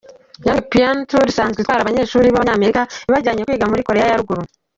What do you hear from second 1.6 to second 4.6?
itwara abanyeshuri b’Abanyamerika ibajyanye kwiga muri Koreya ya Ruguru.